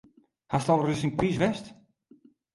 [0.53, 1.65] Hast al ris yn Parys west?